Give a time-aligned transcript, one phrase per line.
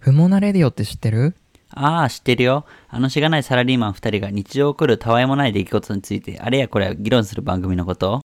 [0.00, 1.34] 不毛なレディオって知ってる？
[1.68, 2.64] ああ、知ってるよ。
[2.88, 8.22] あのしがないサラリーマン二人が日常起こるたわいもない出来事について、あれやこれや議論する番組のこと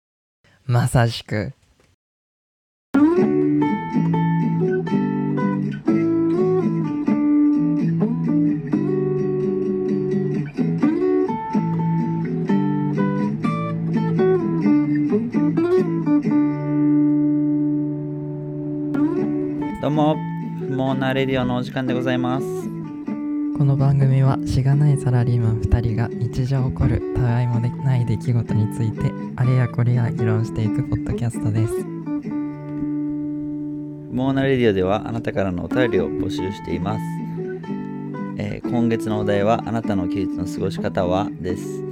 [0.68, 1.54] まさしく。
[19.82, 20.16] どうも、
[20.74, 22.46] 不毛なレディオのお時間でございます。
[23.56, 31.74] この番組はしがないサラリーマン2人が日常起こるたわいもない出来事についてあれやこれや議論していくポッドキャストです。
[34.10, 37.04] 不毛なレディオではあなたからのお便りを募集しています。
[38.40, 41.84] えー今月のお題はあなたの休日の過ごし方はです。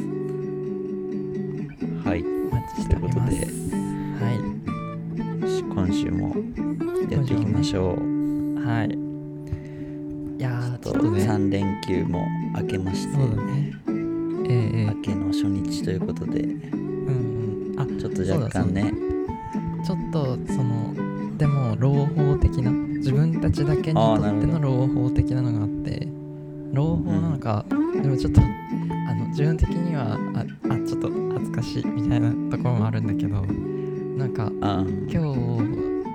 [2.08, 2.22] はい。
[2.22, 3.36] お待ちしております。
[3.36, 3.54] という
[4.22, 4.30] は
[5.74, 6.36] 今週も
[7.10, 7.96] やっていきましょう。
[8.62, 8.64] い。
[8.64, 8.90] はい。
[10.38, 11.28] いやー、ちょっとね。
[11.28, 13.74] 3連休も明けまして、ね。
[14.48, 16.62] ええええ明けの初日ということで、うん
[17.74, 17.82] うん。
[17.82, 18.94] あ、ちょっと若干ね、
[23.54, 26.08] ちだけにとっての朗報的なのがあって
[26.74, 30.40] 朗報なのか、でもちょっとあの自分的にはあ
[30.74, 33.42] あちょっと恥ずかしいみたいなところもあるんだけど
[34.18, 35.18] なんかあ今日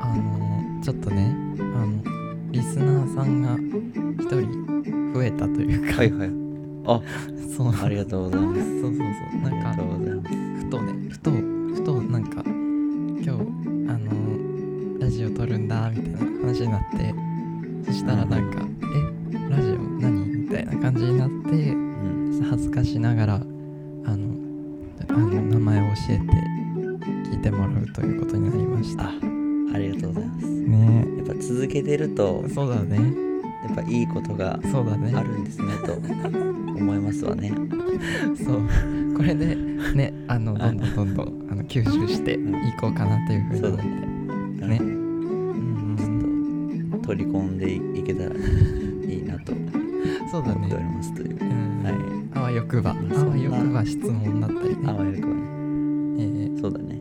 [0.00, 2.02] あのちょっとねあの
[2.50, 3.54] リスナーさんが
[4.20, 6.30] 一人増えたというか、はいはい。
[6.86, 7.00] あ、
[7.56, 8.80] そうありがとうございます。
[8.80, 9.06] そうそうそう
[9.44, 9.82] あなんか。
[10.58, 13.34] ふとねふとふとなんか今日あ
[13.96, 17.17] のラジオ撮るんだみたいな話になってそ
[18.08, 24.34] したらなんか「えラジオ何?」みたいな感じになってうん、恥ずかしながらあの
[25.08, 26.24] あの名前を教えて
[27.30, 29.04] 聞いてもらうということになりました。
[29.04, 29.12] あ、
[29.74, 30.46] ありがとうございます。
[30.46, 31.06] ね。
[31.18, 32.96] やっぱ続けてると、そうだね。
[33.66, 37.52] やっぱいいことがあるんですねと思いますわね。
[38.36, 39.14] そう。
[39.16, 39.56] これで
[39.94, 42.38] ねあのどんどんどんどんあの吸収してい
[42.80, 44.66] こうかなというふうに思って。
[44.66, 44.97] ね
[47.08, 49.54] 取り込んでいけたらいいなと
[50.30, 51.40] そうだ思っておりねますという。
[51.40, 52.38] うんはい。
[52.38, 54.82] あわよくば、まああわよくば質問だったりね。
[54.86, 55.42] あわよくばね。
[56.18, 57.00] えーそうだね。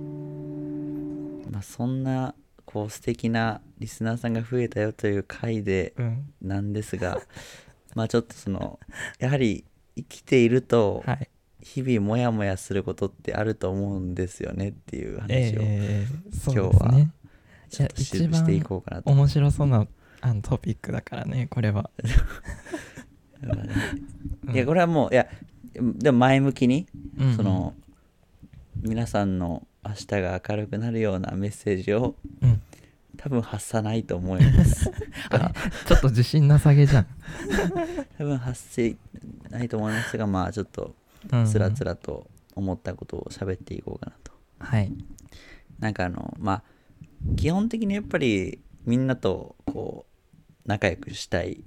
[1.52, 6.34] まあそんなこう素敵なリスナーさんが増えたよという回でうん。
[6.42, 7.20] なんですが、
[7.94, 8.80] まあちょっとその
[9.20, 9.66] やはり
[9.98, 11.30] 生きているとはい。
[11.60, 17.12] 日々モヤモヤすることってあると思うんですよねっていう話をえー、そう今日はですね。
[17.70, 19.10] ちょっとしいや一番していこうかなと。
[19.12, 19.86] 面白そうな
[20.22, 21.90] あのトピックだからね、これは。
[24.52, 25.28] いやこれはもういや
[25.76, 26.88] でも前向きに
[27.20, 27.76] うんその
[28.82, 32.62] 皆さんの明日が明るくなるようなメッセージをうん。
[33.18, 34.86] 多分発さないと思います
[35.88, 37.08] ちょっと自信なさげじゃん。
[38.16, 38.96] 多分発生
[39.50, 40.96] ないと思いますがまあちょっと
[41.32, 44.94] うんつらつらと思ったことを喋っていこうかなとはい。
[45.80, 46.64] なんかあのまあ
[47.36, 51.64] 基本的にやっぱりみんなとこう仲良くしたい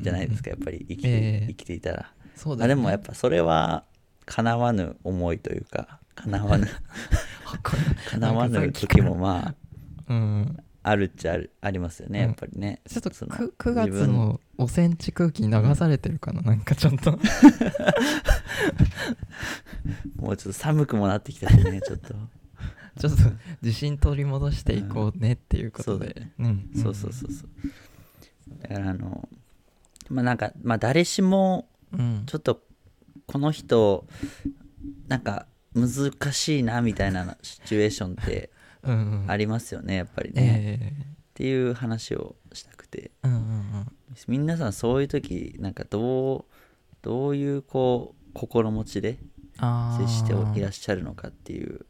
[0.00, 0.44] じゃないですか。
[0.44, 1.46] かやっぱり生きて,、ええ。
[1.48, 2.72] 生きていたら、そうだよね。
[2.72, 3.84] あでもやっぱそれは
[4.24, 6.66] 叶わぬ思いというか叶わぬ
[7.62, 8.88] これ叶わぬなんかさっき。
[8.88, 9.54] から時もまあ
[10.08, 10.56] うん。
[10.82, 12.26] あるっちゃあるありますよねうん。
[12.28, 17.18] やっぱりね、ちょっとその 9, 9月の5センチ空気に流されてるかな、なんかちょっと。
[20.16, 22.14] もうちょっと寒くもなってきたしねちょっと
[23.00, 23.22] ちょっと
[23.62, 26.14] 自信取り戻していこうねっていうことで。
[26.38, 27.48] そうんそうそうそうそう
[28.62, 29.28] だからあの
[30.08, 32.22] まあなんかまあ誰しもうん。
[32.26, 32.62] ちょっと
[33.26, 34.06] この人
[35.08, 38.50] なんか難しいなみたいなシチュエーションって。
[38.82, 43.86] ありますよねやっぱりね、えっていう話をしたくてえうんうんうん。
[44.26, 46.44] 皆さんそういう時なんかどう
[47.02, 49.18] どういうこう心持ちで
[49.58, 51.84] あ接してーいらっしゃるのかっていう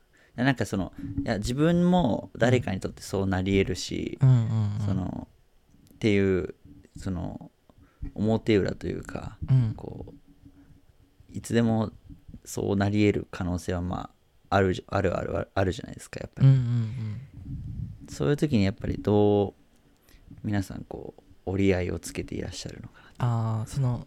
[0.45, 0.93] なんかその
[1.25, 4.87] いや自分も誰かにとってそうなり得るし、うんうんうん。
[4.87, 5.29] その
[5.95, 6.55] っていう
[6.97, 7.51] その
[8.15, 11.91] 表裏というかうん、こういつでも
[12.45, 14.11] そうなり得る可能性はま
[14.49, 17.21] ああるじあるあるあるじゃないですかやっぱり、うんうん
[18.09, 19.55] そういう時にやっぱりどう
[20.43, 23.27] 皆さんこう折り合いをつけていらっしゃるのかうん。
[23.27, 24.05] ああ、その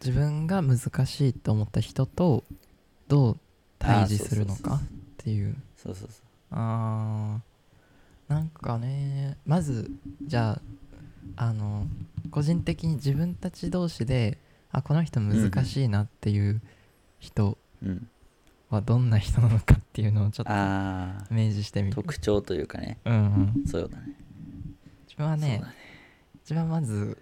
[0.00, 2.44] 自分が難しいと思った人と
[3.08, 3.40] どう
[3.80, 4.80] 対峙するのかっ
[5.16, 5.56] ていう。
[5.82, 6.26] そうそうそう。
[6.50, 9.90] あーなんかね、まず、
[10.22, 10.62] じゃあ、
[11.36, 11.86] あの
[12.30, 14.38] 個人的に自分たち同士で
[14.70, 16.60] あこの人難しいなっていう
[17.18, 18.08] 人うん
[18.68, 22.98] はどんな人なのかっていうのをちょっとあイメージしてみある特徴というかね。
[23.04, 23.66] うんうん。
[23.66, 24.14] そうだね。
[25.06, 25.74] 自分はねそうだね。
[26.44, 27.18] 一番まず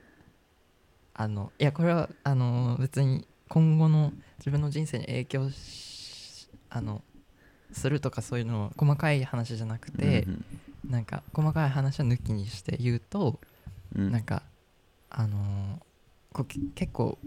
[1.15, 7.03] あのいやこれはあの別に今後の自分の人生に影響しあの
[7.73, 10.45] するとかそういうの細かい話じゃなくて、うん
[10.89, 13.41] なんか細かい話は抜きにして言うと、
[13.97, 14.05] うん。
[14.07, 14.43] うんなんか
[15.11, 15.83] あのー
[16.33, 16.45] こ
[16.75, 17.19] 結構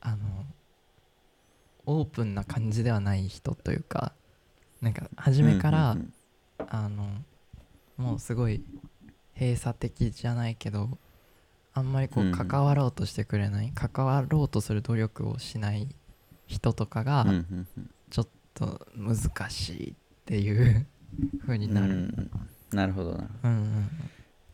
[0.00, 0.16] あの
[1.86, 4.12] オープンな感じではない人というか
[4.80, 6.12] なんか初めから、うんうん
[6.68, 7.06] あの
[7.96, 8.62] もうすごい
[9.38, 10.98] 閉鎖的じゃないけど
[11.72, 12.36] あんまりこうんううん。
[12.48, 15.88] 関わろうとしてくれない、関わろうとする努力をしない
[16.46, 17.90] 人とかがうんうんうん
[18.58, 19.94] と難しいっ
[20.24, 20.86] ていう
[21.40, 22.30] 風になる、うん。
[22.72, 23.18] なるほどな。
[23.18, 23.90] るほどうんうん。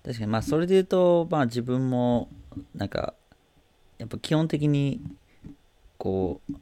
[0.05, 2.29] 確かにまあそれで言うとまあ自分も
[2.75, 3.15] なんか
[3.99, 5.01] やっぱ基本的に
[5.99, 6.53] こう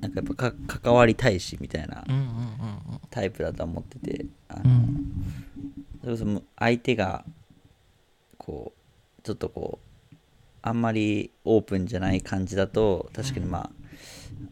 [0.00, 2.22] なんかやっぱか関わりたいしみたいなうんうん
[3.10, 4.70] タイプだと思っててあのうん。
[4.70, 5.12] うん
[6.02, 7.24] それこそむ相手が
[8.36, 9.78] こうちょっとこ
[10.12, 10.16] う
[10.60, 13.70] あんまりオープンじゃない感じだと確かにまあ、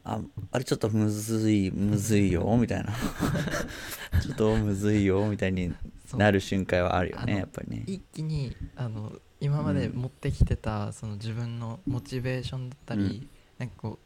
[0.04, 0.20] あ
[0.52, 2.92] あれちょっとむずいむずいよみたいな。
[4.22, 5.72] ちょっとむずいよみたいに
[6.14, 7.84] なる瞬間はあるよねやっぱりね。
[7.86, 13.28] 一気にあの今まで持ってきてた、その自分のモチベーションだったり、うん。
[13.58, 13.98] なんかこ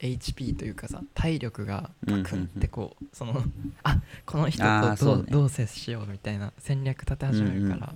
[0.00, 2.40] う HP というかさ体力がパクンっうんうん。
[2.40, 3.44] うんてこう、その
[3.82, 5.24] あこの人とどう,、そうね。
[5.30, 7.94] どう接しようみたいな戦略立て始めるから、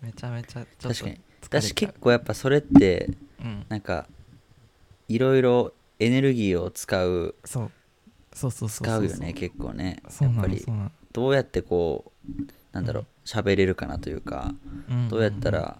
[0.00, 1.20] めちゃめちゃちょっと確かに。
[1.40, 3.10] 疲れ私結構やっぱそれって
[3.40, 4.06] うん、なんか
[5.08, 7.70] いろいろエネルギーを使うそう。
[8.32, 9.04] そうそうそう使そう。
[9.04, 10.64] うよね結構ねやっぱり。
[11.12, 12.42] どうやってこう
[12.72, 14.54] なんだろう喋れるかなというか
[14.88, 15.78] うんどうやったら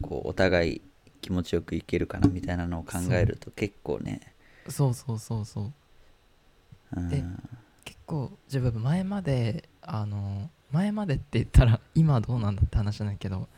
[0.00, 0.82] こうお互い
[1.20, 4.20] 気持ちよくいけるかなみたいなのを考えると結構ね。
[4.68, 5.72] そうそうそうそう。
[6.96, 7.08] うん。
[7.08, 7.22] で
[7.84, 13.48] 結構自分前まであの前までって言ったら今どうなんだって話なんだけど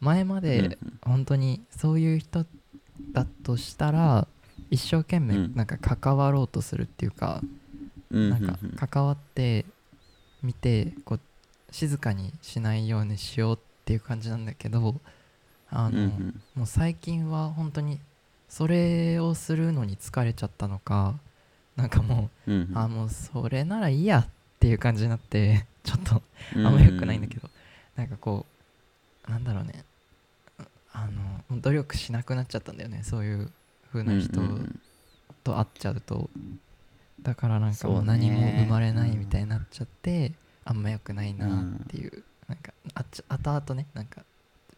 [0.00, 0.98] 前までうん。
[1.02, 2.46] 本当にそういう人
[3.12, 4.23] だとしたら
[4.74, 5.54] 一生懸命うん。
[5.54, 7.40] なんか関わろうとするっていうか、
[8.10, 8.30] うん。
[8.30, 8.70] なんかうん。
[8.70, 8.76] うん。
[8.76, 9.64] 関わって
[10.42, 11.20] みてこう
[11.70, 15.00] 静かにしないようにしようっていう感じなんだけど
[15.70, 16.42] あの、うんうん。
[16.54, 17.98] もう最近は本当に
[18.48, 21.14] それをするのに疲れちゃったのか
[21.76, 22.78] なんかもううんうん。
[22.78, 24.28] あもうそれならいいやっ
[24.60, 26.22] ていう感じになって ちょっとあ
[26.56, 26.62] うん。
[26.62, 27.48] んま良くないんだけど、
[27.96, 28.46] なんかこ
[29.26, 29.84] うなんだろうね。
[30.96, 31.08] あ
[31.50, 33.50] の努力しなくなっちゃったんだよねそういう
[33.94, 34.80] 風な人うんうんうん。
[35.44, 36.30] と会っちゃうと
[37.22, 40.32] だからなんかもそう何も生まれないみたいになっちゃって、
[40.64, 44.22] あんま良くないなっていう、なんかあっち後々ねなんか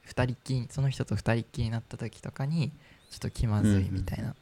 [0.02, 2.70] 二人っきりその人と二人っきりになった時とかに
[3.10, 4.34] ちょっと気まずいみたいな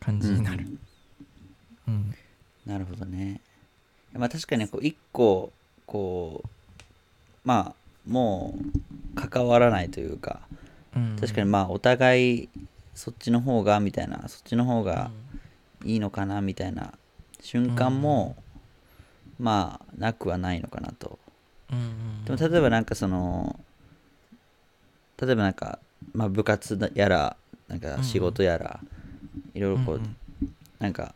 [0.00, 0.66] 感じになる、
[1.86, 2.14] うん。
[2.66, 3.40] なるほどね。
[4.12, 5.52] まあ確かにこう一個
[5.86, 6.48] こう
[7.44, 10.40] まあもう関わらないというか
[10.96, 11.16] うん。
[11.20, 12.48] 確かにまあお互い
[12.94, 15.10] そっちの方がみたいなそっちの方が
[15.84, 16.92] いいのかなみたいな
[17.40, 18.36] 瞬間も
[19.38, 21.18] まあなくはないのかなと。
[21.70, 23.58] うんうんでも例えばなんかその
[25.20, 25.78] 例えばなんか、
[26.12, 27.36] まあ、部活やら
[27.68, 28.80] なんか仕事やら、
[29.54, 30.16] いろいろこう、んん。
[30.78, 31.14] なんか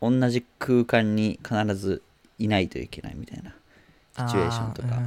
[0.00, 2.02] 同じ空間に必ず
[2.38, 5.02] いないといけないみたいなシチュエーションとか。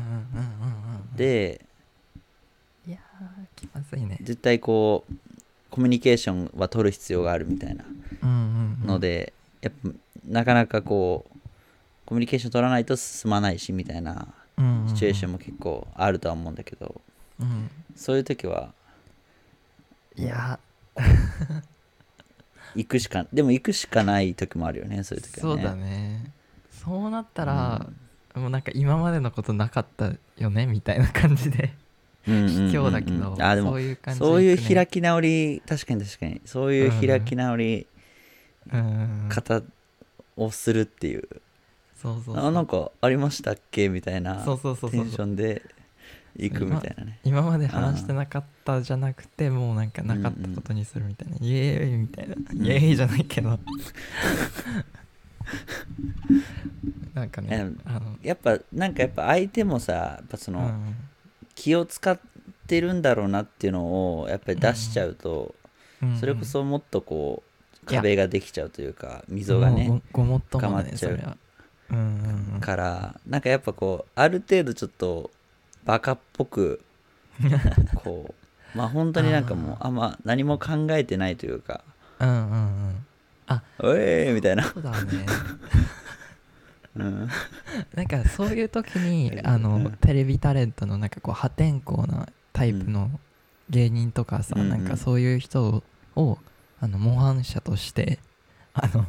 [1.16, 1.62] で
[2.88, 4.18] いやー気まずいね。
[4.22, 5.14] 絶対こう
[5.70, 7.86] コミュニケーションは取る必要があるみたいな
[8.24, 8.88] うんうんうん。
[8.88, 9.90] ので、やっぱ
[10.28, 11.38] なかなかこう
[12.06, 17.02] コミュニケーション取らないと進まないしみたいなうんうんシチュエーションも結構あるとは思うんだけど
[17.40, 17.70] うん。
[17.96, 18.74] そういう時は
[20.16, 20.60] いや。
[22.76, 25.62] 行くしかでも行くしかない時もあるよねそういう時はね。
[25.62, 26.32] そうだね。
[26.72, 27.88] そうなったら、
[28.36, 31.58] もうなんか今までのことなかったよねみたいな感じで。
[31.58, 31.89] うんうんうんうん
[32.26, 36.42] 卑怯だけど、あでもそういう感じでそういう開き直り確かに確かに。
[36.46, 37.88] そういう開き直り
[38.72, 39.26] うん。
[39.30, 39.62] 方
[40.36, 41.28] をするっていう、
[41.96, 45.62] そうそうあなんかありましたっけみたいなテンションで
[46.38, 47.20] 行くみたいなね。
[47.24, 52.38] 今まで話してなかったじゃなくてもうなんかなかったことにするみたいな、イエーイみたいな、イ
[52.72, 53.60] エーイじゃないけど。
[57.16, 58.18] なんかねえあの。
[58.22, 60.96] やっぱなんかやっぱ相手もさやっぱその、うん
[61.60, 62.18] 気を使っ
[62.68, 65.54] てるんだろうなっていうのをやっぱり出しちゃうと、
[66.02, 66.18] うん。
[66.18, 67.44] それこそもっとこ
[67.84, 71.38] う壁ができちゃうというか溝がねもうごごもっともだ深まっちゃう。
[71.92, 72.62] うんうんうん。
[72.62, 75.32] からなんかやっぱこうある程度ちょっと
[75.84, 76.82] バカっぽく
[77.96, 78.34] こ
[78.74, 81.84] うまあ本当になんかもうああんま何も考えてないというか
[82.20, 82.56] うんうんう
[82.94, 83.06] ん
[83.84, 85.26] 「おえー!」みたいな、そうだね
[87.06, 87.30] うん、
[87.96, 93.20] なんかそういう時に あのテレビタレントのなんかこう破天荒なタイプの
[93.70, 94.70] 芸人とかさ、うんうん。
[94.70, 95.84] なんかそういう人
[96.16, 96.38] を
[96.80, 98.20] あの模範者として
[98.74, 99.06] あの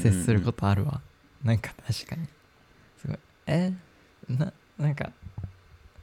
[0.00, 1.00] 接することあるわ、
[1.42, 2.26] なんか確かに。
[2.98, 3.18] すごい。
[3.46, 3.72] え？
[4.28, 5.12] ななんか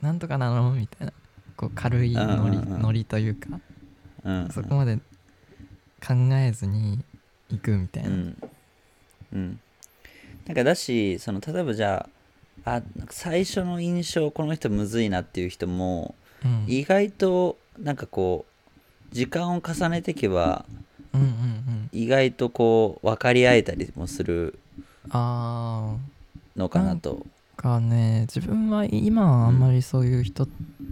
[0.01, 0.73] なんとかなの？
[0.73, 1.13] みたいな。
[1.55, 2.81] こう軽いノリ,、うんうんうん。
[2.81, 3.49] ノリというか。
[3.49, 3.59] と、
[4.25, 4.97] うん、そこまで
[6.05, 7.03] 考えずに
[7.49, 8.37] 行くみたいな、うん、
[9.33, 9.59] うん、
[10.47, 12.07] なんかだしその例えばじゃ
[12.63, 16.65] ああ最初の印象この人むずいなっていう人もうん。
[16.67, 18.45] 意外となんかこ
[19.11, 20.65] う時間を重ねていけば
[21.13, 21.89] うんうんうん。
[21.91, 24.57] 意外とこう分かり合えたりもする
[25.09, 25.95] あ
[26.55, 30.47] のかなと、ーかね自分は今はあんまりそういう人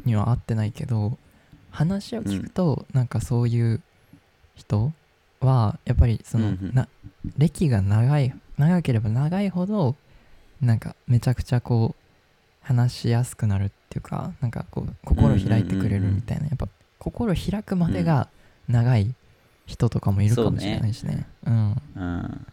[0.05, 1.17] には会ってないけど、
[1.69, 3.81] 話を聞くとなんかそういう
[4.55, 4.93] 人
[5.41, 6.71] はやっぱりその、うんうん。
[6.73, 6.87] な
[7.37, 9.95] 歴が長い長ければ長いほど
[10.61, 12.05] なんかめちゃくちゃこう
[12.65, 18.29] 話しやすくなるっていうかなんかこう心開いてくれるみたいな、やっぱ心開くまでが
[18.67, 19.13] 長い
[19.65, 21.27] 人とかもいるかもしれないしね。
[21.45, 21.81] うん。
[21.95, 22.47] うん、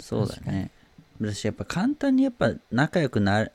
[0.00, 0.70] そうだね。
[1.20, 3.52] 私やっぱ簡単にやっぱ仲良くなる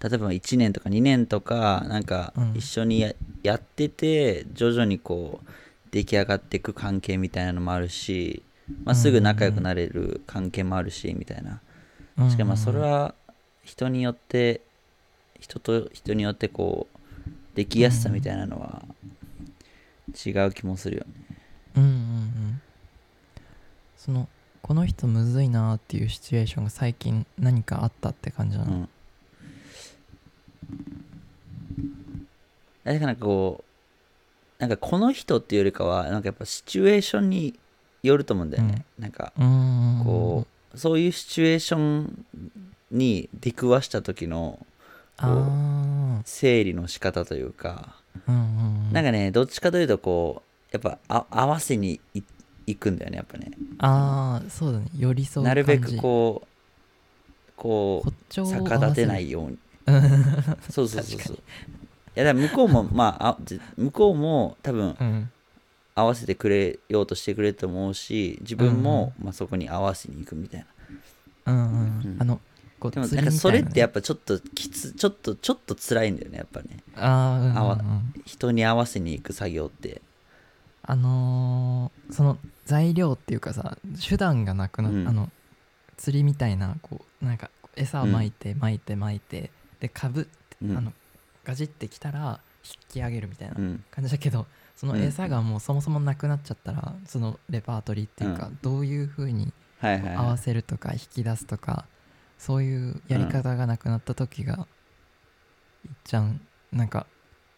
[0.00, 2.52] 例えば1年とか2年とかなんかうん。
[2.56, 3.12] 一緒にや,、
[3.42, 5.48] やってて徐々にこう
[5.90, 8.42] 出来上がっていく関係みたいなのもあるし、
[8.84, 11.60] まあ、すぐ仲良くなれる関係もあるしみたいな。
[12.18, 12.30] うん。
[12.30, 13.14] しかもまあそれは
[13.62, 14.60] 人によって
[15.38, 16.98] 人と人によってこう
[17.56, 18.82] できやすさみたいなのは
[20.26, 21.12] 違う気もするよね。
[21.76, 22.60] うんうんうん。
[23.96, 24.28] その
[24.62, 28.88] この人むずいなーっていうシチュエーションが最近何かあったって感じなの、うん。
[32.82, 33.64] だからなんかこ
[34.58, 37.58] うなんかこの人っていうよりかはなんかやっぱシチュエーションに
[38.02, 40.04] よると思うんだよね、なんかうーん。
[40.04, 42.26] こうそういうシチュエーション
[42.90, 44.64] に出くわした時の
[45.16, 48.92] あ整理の仕方というかあうんうんうん。
[48.92, 52.22] なんかねどっちかというとこうやっぱあ合わせにい
[52.66, 53.50] いくんだよねやっぱね。
[53.78, 54.86] ああそうだね。
[54.96, 59.58] 寄り添うなるべくこうこう逆立てないいように。
[59.86, 60.02] うん
[60.68, 61.36] そうそうそうそう。
[61.36, 61.40] い
[62.16, 65.30] やだから向こうもまああじ向こうも多分うん
[65.96, 71.52] 合わせてくれようとしてくれると思うし自分も、まあ、そこに合わせに行くみたいな。
[71.52, 72.16] うんうんうん。
[72.20, 72.40] あの
[72.78, 76.78] こうなんかそれってやねっぱちょっときつちょっとちょっと辛いんだよねやっぱね。
[76.94, 80.02] あーうんうん人に合わせに行く作業って。
[80.82, 85.08] あのーその材料っていうかさ手段がなくなっ、うん。
[85.08, 85.30] あの
[85.96, 89.50] 釣りみたいなこうなんか餌を巻いて巻いて巻いて、
[89.80, 90.30] でかぶって、
[90.62, 90.76] うん。
[90.76, 90.92] あの
[91.44, 93.84] ガジってきたら引き上げるみたいなうん。
[93.90, 95.02] 感じだけどそのうん。
[95.02, 101.84] 餌がもうそもそもなくなっちゃったらそのレパートリーっていうか、うどういう風にはいはい、合わはせるとか引き出すとか
[102.38, 104.66] そういうやり方がなくなった時が
[105.84, 106.40] いっちゃん
[106.72, 107.06] なんか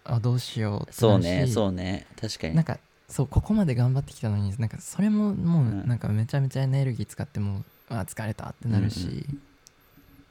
[0.04, 2.06] あどうしようってい、そうなるしねそうね。
[2.20, 2.54] 確かに。
[2.54, 5.88] なんかそうここまで頑張ってきたのになんかそれももううん。
[5.88, 9.26] なんかめちゃめちゃエネルギー使ってもうあ疲れたってなるし、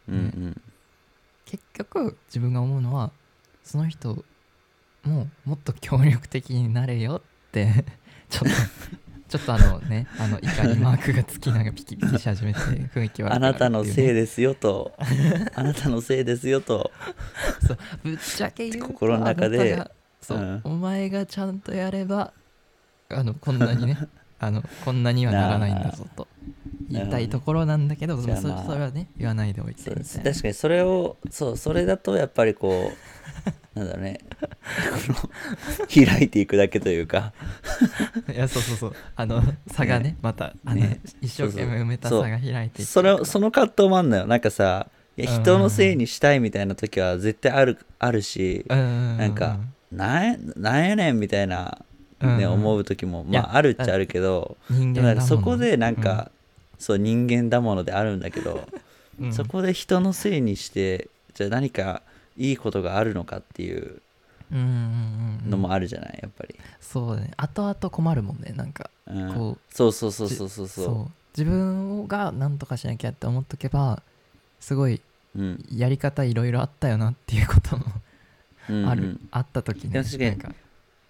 [0.08, 0.62] うんうん。
[1.46, 3.12] 結局自分が思うのは
[3.64, 4.24] その人
[5.08, 7.86] ももっと協力的になれよって
[8.30, 8.50] ちょっと
[9.28, 14.94] ちょっとあのねあの怒りマークがつきながらピキピキし始めて雰囲気悪くあなたのせいでですよと。
[15.54, 16.92] あなたのせいですよと。
[18.04, 19.92] ぶっちゃけ言うと心の中で。
[20.22, 20.62] そう、うん。
[20.64, 22.34] お前がちゃんとやれば
[23.10, 23.98] あのこんなにね
[24.40, 26.28] あのこんなにはならないんだぞと
[26.90, 30.32] 言いたいところなんだけど、そそれはね言わないでおいてそうみたいな。
[30.32, 34.20] 確かにそれをそうそれだとやっぱりこうなんだろうね。
[35.94, 37.34] 開いていくだけというか。
[38.34, 38.94] いやそうそうそう。
[39.16, 40.18] あの差がねね。
[40.22, 41.00] またあの、ね。
[41.22, 44.26] 一生懸命埋めた差が開いていってそれその葛藤もあんのよ。
[44.26, 49.60] なんかさいやうん人のせいにしたいみたいな時は絶対あるあるしうんうんうんなんか
[49.92, 51.78] なんやなんやねんみたいな、
[52.22, 52.46] ねうんうん。
[52.54, 56.32] 思う時もまああるっちゃあるけど人でもなんか間そこでなんか、
[56.80, 58.68] そう人間だものであるんだけど、
[59.20, 59.34] うん。
[59.34, 62.02] そこで人のせいにしてじゃあ何か
[62.38, 64.02] いいことがあるのかっていう
[64.52, 67.32] のもあるじゃないやっぱり、そうだね。
[67.36, 68.90] 後々困るもんねなんか。
[69.08, 69.34] うん。
[69.34, 71.12] こそうそうそうそうそうそそう。
[71.38, 74.02] 自分が何とかしなきゃって思っとけば
[74.60, 75.02] すごい
[75.36, 75.66] うん。
[75.72, 77.86] やり方いろいろあったよなっていうことも
[78.70, 79.30] うんある、うん。
[79.32, 80.56] あった時ね確かに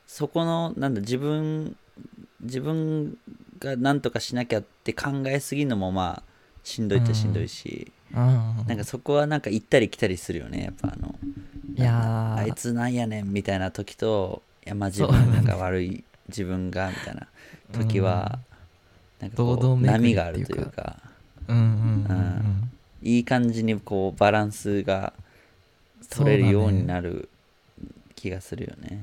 [0.06, 1.76] そこのなんだ自分
[2.42, 3.18] 自分
[3.60, 6.24] が何とかしなきゃって考えすぎるのもまあ
[6.64, 10.64] しんどいっちゃしんどいし、うんなんかそこはなんか行ったり来たりするよね。
[10.64, 11.16] やっぱあの
[11.76, 12.42] いやー。
[12.44, 17.28] あいつなんやねんみたいな時とやまあ自そうなんだ分が悪い自分がみたいな
[17.72, 18.40] 時は、
[19.20, 20.98] なんかこう波があるというか。
[23.04, 25.14] いい感じにこうバランスが
[26.10, 27.30] 取れるようになる
[28.16, 29.00] 気がするよね。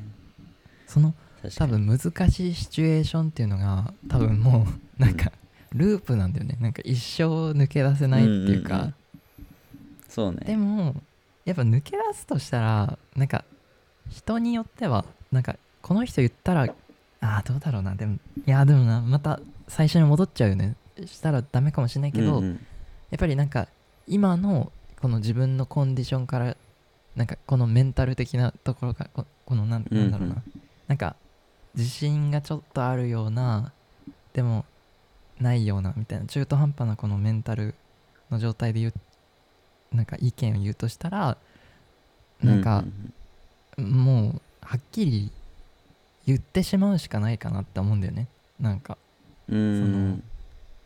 [0.86, 1.14] その
[1.56, 1.98] 多分難
[2.30, 4.66] しいシチュエーションっていうのが多分も
[4.98, 5.32] うなんか
[5.72, 6.58] ループなんだよね。
[6.60, 8.92] なんか一生抜け出せないっていうか、
[10.14, 10.38] そうね。
[10.46, 10.94] でも
[11.44, 13.44] やっぱ抜け出すとしたらなんか
[14.08, 16.72] 人によってはなんかこの人言ったらあ
[17.20, 17.96] あどうだろうな。
[17.96, 20.76] でもいやでもなまた最初に戻っちゃうよね。
[21.04, 22.52] したらダメかもしれないけど、うんうん。
[23.10, 23.66] やっぱりなんか
[24.06, 26.56] 今のこの自分のコンディションから
[27.16, 31.16] なんかこのメンタル的なところがここのなんなんだろうな、うんなんか
[31.74, 33.72] 自信がちょっとあるような
[34.32, 34.64] でも
[35.40, 36.26] ないようなみたいな。
[36.26, 37.74] 中途半端なこのメンタル
[38.30, 38.94] の状態で言う
[39.94, 41.36] なんか意見を言うとしたら
[42.42, 42.84] なんか
[43.78, 45.30] うもうはっきり
[46.26, 48.28] 言ってしまうしかないかなって思うんだよね。
[48.60, 48.98] なんか
[49.48, 49.58] うん。
[49.58, 50.24] うん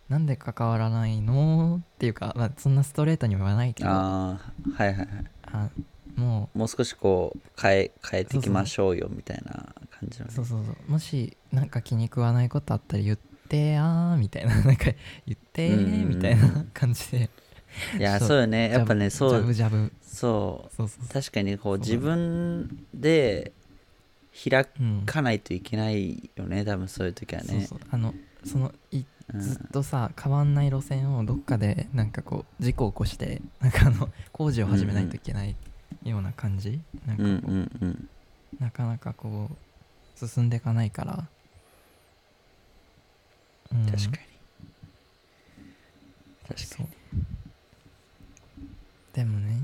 [0.09, 3.91] なんで関わらないのっていうか、まあ、そんなストレートには言わないけど。
[3.91, 4.41] あ
[4.73, 5.07] あはいはいはい。
[5.53, 5.69] あ
[6.17, 9.53] ももう少しこう変え変えていきましょうよみたいな
[9.91, 14.63] 感じのそうそうそうもしなんか気に食わないことあったら言ってやーみたいな。
[14.63, 14.85] なんか
[15.27, 17.31] 言ってみたいな感じで
[17.99, 18.41] いやそう。
[18.41, 18.71] よね。
[18.71, 19.55] やっぱねそう。
[20.03, 20.89] そう。
[21.13, 23.53] 確かにこう自分で
[24.51, 26.65] 開う、うん、かないといけないよね。
[26.65, 27.69] 多分そういう時はね。
[27.91, 29.41] あのそのいうん。
[29.41, 35.55] ずっとさ変わんない路線をどっかでなんかこう事故を起こしてなんかあの 工事を始めないといけない
[36.05, 38.09] ような感じ、なんかこう、うんうんうん。
[38.59, 41.29] なかなかこう進んでいかないから、
[43.73, 43.87] うん。
[43.87, 44.17] 確かに。
[46.49, 46.87] 確かそう
[49.19, 49.61] でもね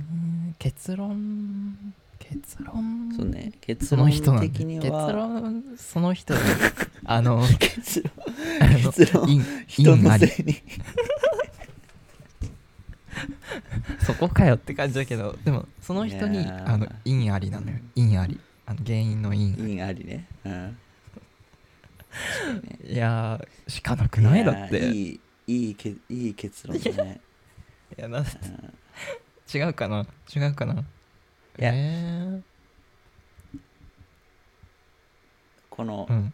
[0.58, 3.10] 結論結論。
[3.10, 5.12] にそうね結論的には。
[5.12, 6.34] 論その人
[7.06, 8.10] あの結論
[8.60, 10.56] あの結論陰人のせいに。
[14.04, 17.78] そこかよって感じだけどでもその人にあの陰ありなのよ。
[17.94, 18.40] 陰あり。
[18.66, 20.26] あの原因の陰因ありね。
[20.44, 20.76] うん。
[22.88, 24.80] いやーしかなくないだって。
[24.80, 27.20] やいいいいけいい結論だね。
[27.96, 28.24] いやなうん
[29.52, 30.06] 違うかな？
[30.34, 30.74] 違うかな？
[30.74, 31.72] いや。
[31.74, 32.40] え
[35.70, 36.32] このー、うん。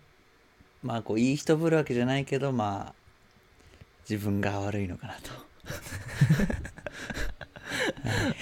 [0.83, 2.95] まあこういい人ぶるわけじゃないけどまあ
[4.09, 5.21] 自分が悪いのかなと。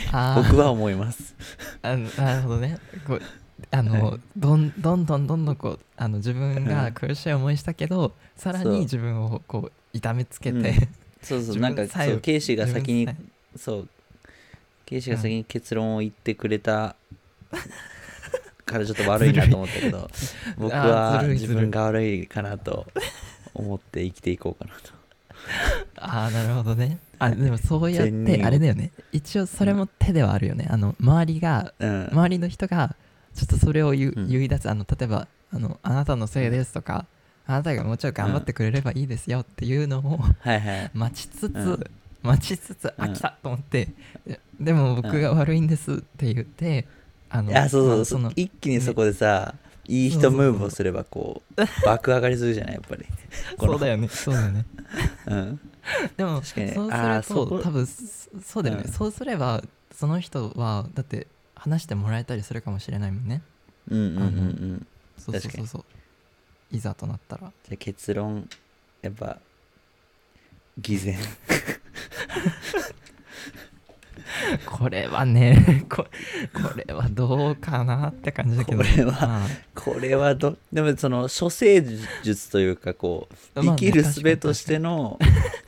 [0.48, 1.34] 僕は思います。
[1.82, 2.78] あのなるほどね。
[3.06, 3.22] こう
[3.70, 4.20] あの、はい。
[4.36, 8.72] どんどんどんどんどんこうあの自分が苦しい思いしたけどさらそう。
[8.72, 10.64] に自分をこう痛めつけて、うん。
[11.22, 11.54] そうそう。
[11.58, 13.14] 自なんかそうケイシーが先にさ
[13.56, 13.88] そう
[14.88, 16.96] ケイシーが先に結論を言ってくれた
[18.64, 20.08] からちょっと悪いなと思ったけど
[20.56, 22.86] 僕あは自分が悪いかなと
[23.52, 24.92] 思って生きていこうかなと。
[26.00, 26.98] ああなるほどね。
[27.18, 28.92] あでもそうやってあれだよね。
[29.12, 30.66] 一応それも手ではあるよね。
[30.70, 32.08] あの周りがうん。
[32.10, 32.96] 周りの人が
[33.34, 34.28] ちょっとそれを言,、ううん。
[34.28, 34.70] 言い出す。
[34.70, 37.04] あの例えばあの「あなたのせいです」とか
[37.46, 40.20] 「あなたがもうちょい頑張ってくれればいいですよ」っていうのを
[40.94, 41.90] 待ちつつ、うん
[42.22, 43.88] 待ちつつ「あうん来た!」と思って
[44.26, 46.86] で「でも僕が悪いんです」って言って
[47.30, 48.04] あのいやそうまそう。
[48.04, 49.54] そう一気にそこでさ、
[49.86, 53.06] いい人ムーブをすればこう爆上がりするじゃないやっぱり。
[53.58, 54.08] そうだよね。
[54.08, 54.64] そうだよね。
[55.26, 55.60] うん。
[56.16, 56.72] でも確かに。
[56.72, 56.90] そう
[57.22, 58.92] すると多分そそうだよね、うん。
[58.92, 63.42] そうすればその人はだって話してもらえたりするかもしれないもんね。
[63.90, 64.86] うんうんうんうん。
[65.18, 65.84] そうそうそうそう。
[66.70, 67.52] いざとなったら。
[67.64, 68.48] じゃあ結論
[69.02, 69.38] やっぱ
[70.78, 71.16] 偽善
[74.66, 76.06] これはね こ
[76.52, 78.78] これはどうかなって感じだけど。
[78.78, 81.84] これはまあこれはどでもその処世
[82.22, 85.18] 術というかこう生きる術としての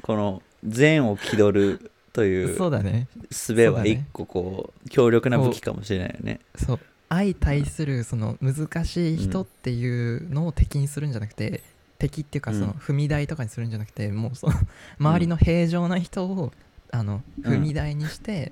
[0.02, 3.09] この善を気取るというそうだね。
[3.30, 6.40] 術は一個こう強力な武器かもしれないよね。
[6.56, 6.80] そう。
[7.09, 11.61] 相対するその難しい人っていうのを敵にするんじゃなくて、
[12.00, 12.58] 敵っていうかうん。
[12.58, 14.54] その踏み台とかにするんじゃなくて、もうその
[14.98, 16.52] 周りの平常な人を
[16.90, 17.54] あのうん。
[17.54, 18.50] 踏み台にして、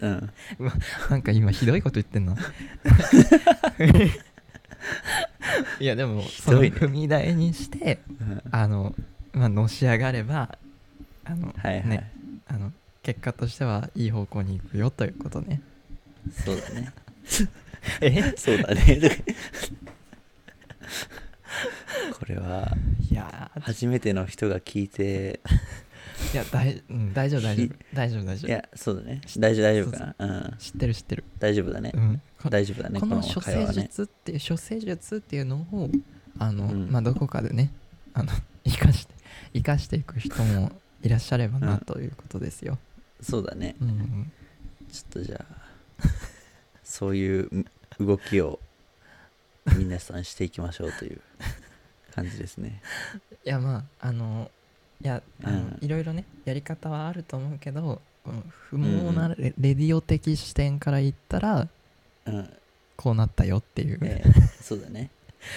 [0.00, 0.30] うん。
[1.10, 2.36] なんか今ひどいこと言ってんの？
[5.80, 8.42] いやでもその踏み台にしてうん。
[8.50, 8.94] あの、
[9.32, 10.58] まあ、のし上がれば
[11.24, 12.10] あの、ね
[12.46, 15.60] あの結果としてはいい方向に行くよということね。
[16.32, 16.92] そうだね。
[18.00, 19.00] えそうだね
[22.18, 22.76] これは
[23.10, 25.40] いやー初めての人が聞いて
[26.34, 28.48] いや大,、うん、大丈夫大丈夫大丈夫大丈夫。
[28.48, 29.20] いやそうだね。
[29.38, 30.26] 大丈夫大丈夫かな？
[30.26, 30.56] うん。
[30.58, 31.92] 知ってる知ってる、大丈夫だね。
[31.94, 35.88] うん、こ大丈夫だねこの処世術っていう処世術っていうのを
[36.38, 36.90] あの、うん。
[36.90, 37.72] まあどこかでね
[38.14, 38.32] あの
[38.66, 39.14] 生かして
[39.54, 41.78] 生かしていく人もいらっしゃればなうん。
[41.80, 42.78] ということですよ、
[43.20, 43.76] そうだね。
[43.80, 44.32] うんうん、
[44.90, 46.04] ちょっとじゃあ
[46.82, 47.64] そういう
[48.00, 48.58] 動きを
[49.76, 51.20] 皆さんしていきましょうという
[52.20, 52.80] 感じですね。
[53.44, 54.50] いやまああの
[55.02, 55.78] いやあの、うん。
[55.80, 58.00] いろいろねやり方はあると思うけど
[58.70, 61.68] 不毛なレ,、レディオ的視点から言ったら
[62.26, 62.50] うん。
[62.96, 65.10] こうなったよっていう、えーそうだね。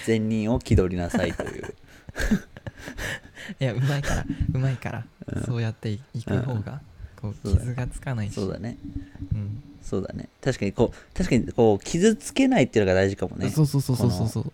[0.06, 1.74] 善人を気取りなさいという、
[3.58, 5.42] いやうまいからうまいから、うん。
[5.42, 6.80] そうやっていいく方が、
[7.20, 8.34] こうそうだね傷がつかないし。
[8.34, 8.76] そうだね。
[9.32, 9.62] うん。
[9.82, 10.28] そうだね。
[10.40, 13.50] 確かにこう確かにこう傷つけないっていうのが大事かもね。
[13.50, 14.52] そうそうそうそうそうそう。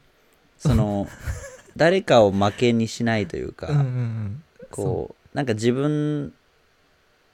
[0.58, 1.06] その
[1.76, 4.42] 誰かを負けにしないというか、うんうんうん。
[4.70, 6.32] こうなんか自分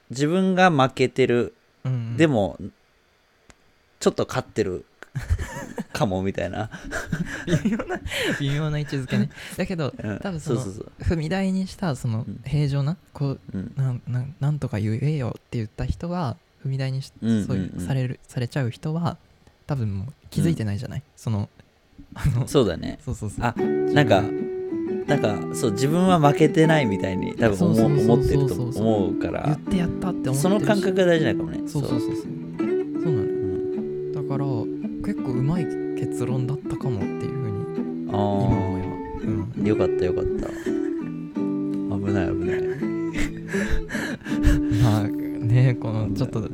[0.09, 2.57] 自分が負けてるそう、うんうん、でも
[3.99, 4.85] ちょっと勝ってる
[5.93, 6.69] かもみたいな、
[7.45, 8.01] 微妙な
[8.39, 9.29] 微妙な位置づけね。
[9.55, 10.19] だけどうん。
[10.19, 11.15] 多分そのそうそうそう。
[11.15, 12.41] 踏み台にしたそのうん。
[12.45, 13.73] 平常なこううん。
[13.77, 17.45] なんなんなんとか言えよって言った人は踏み台にし、うんうんうん。
[17.47, 19.17] そういうされるされちゃう人は
[19.67, 21.49] 多分もう気づいてないじゃない、そのあの
[22.47, 22.99] そうだね。
[23.03, 23.45] そうそうそう。
[23.45, 23.53] あ
[23.93, 24.23] なんか
[25.07, 29.43] なんかそう自分は負けてないみたいに多分思ってると思うから。
[29.45, 30.41] 言ってやったって思ってるし。
[30.41, 31.61] その感覚が大事なのかもね。
[31.67, 32.09] そうそうそう。
[32.09, 34.45] そうそうなのようんだから
[35.05, 35.65] 結構うまい
[35.99, 38.87] 結論だったかもっていうふうに今あ思えば。
[39.27, 39.53] うん。
[39.63, 40.47] あよかったよかった。
[40.47, 42.61] 危ない危ない。
[44.83, 46.49] まあねこのちょっと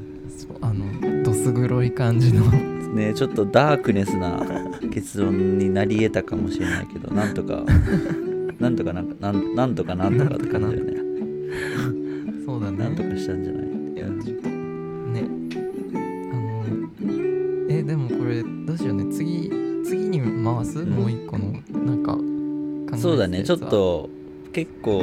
[0.61, 2.45] あのどす黒い感じの。
[2.91, 4.43] ねちょっとダークネスな
[4.91, 7.63] 結論になり得たかもしれないけど なんとか
[8.59, 10.97] なんとかなんかなんなんとかなんとかって感じだよね。
[12.45, 12.77] そうだね。
[12.77, 13.65] なんとかしたんじゃない？
[13.95, 15.23] いやちょっとね。
[16.31, 16.63] あの
[17.69, 19.05] えでもこれどうしようね。
[19.11, 19.51] 次
[19.83, 20.89] 次に回す、うん。
[20.89, 21.53] もう一個の
[21.85, 23.43] なんかそうだね。
[23.43, 24.09] ちょっと
[24.53, 25.01] 結構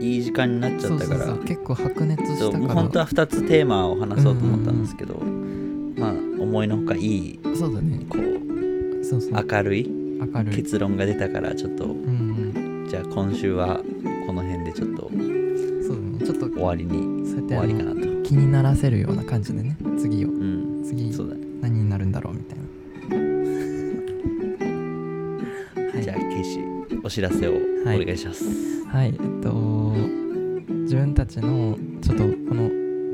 [0.00, 1.34] いい時間になっちゃったから。
[1.44, 2.74] 結構白熱したから。
[2.74, 5.22] 本当は2つテーマを話そうと思ったんですけど、
[5.96, 8.00] まあ思いのほかいいそうだね。
[8.08, 8.33] こう
[9.20, 9.46] そうそう。
[9.50, 10.56] 明るい明るい。
[10.56, 11.84] 結論が出たからちょっと。
[11.84, 11.96] うんう
[12.86, 12.88] ん。
[12.88, 13.80] じゃあ今週は
[14.26, 15.02] この辺でちょっと。
[15.02, 16.24] そうだね。
[16.24, 18.22] ちょっと終わりに終わりかなと。
[18.22, 19.76] 気にならせるような感じでね。
[19.98, 20.82] 次をうん。
[20.84, 22.64] 次そうだね、何になるんだろうみたいな。
[26.02, 26.60] じゃあケイシ
[27.02, 28.04] お知らせをおはい。
[28.04, 28.44] 願いします、
[28.86, 29.94] はい、えっと、
[30.82, 32.68] 自分たちのちょっとこの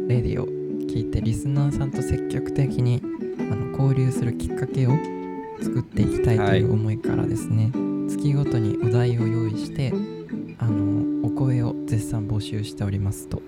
[0.09, 0.47] レディを
[0.89, 3.01] 聞いて、リスナーさんと積極的に
[3.51, 4.93] あの交流するきっかけを
[5.63, 7.71] 作っていきたいとはいいう思いからですね、
[8.09, 9.93] 月ごとにお題を用意して、
[10.59, 13.43] あのお声を絶賛募集しておりますと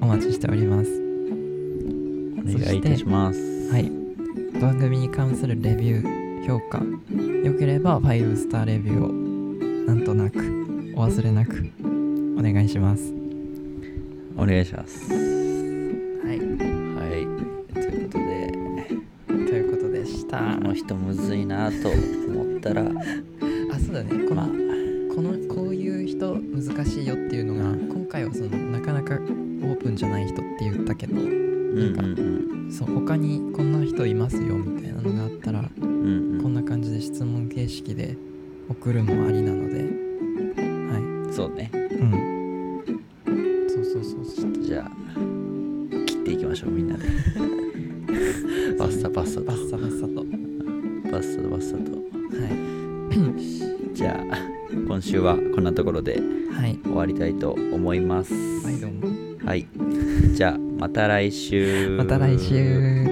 [0.00, 1.02] お待ちしております。
[2.38, 3.90] お願いいたしますはい。
[4.60, 6.80] 番組に関するレビュー、評価、
[7.44, 9.08] 良ければ5スターレビューを
[9.86, 10.38] なんとなく
[10.96, 11.70] お忘れなく
[12.38, 13.12] お願いします。
[14.36, 15.29] お願いします
[20.70, 24.10] の人むずいなと思ったら あ、そうだね。
[24.28, 24.50] この、まあ
[25.14, 31.28] このこういう人難しいよっていうのが、今回はそのなかなかオープンじゃない人って言ったけど、うんう
[32.66, 38.16] んそう他にこんな人いますよみたいなのがあったら、うんうんうんこんな感じで質問形式で
[38.68, 39.82] 送るもありなので、
[40.56, 41.76] はそうねい。
[41.76, 42.10] うん。
[43.68, 44.62] そうそうそうそう。
[44.62, 44.90] じゃあ
[46.06, 47.04] 切っていきましょうみんなで
[48.78, 50.39] バッサバッサとバッサバッサと。
[51.10, 51.92] バッサバッサと
[52.36, 53.94] はい。
[53.94, 54.36] じゃあ
[54.86, 56.20] 今週はこんなところで
[56.52, 56.78] はい。
[56.84, 59.46] 終わりたいと思いますはい、どうも。
[59.46, 59.66] はい
[60.34, 63.09] じゃあまた来週また来週。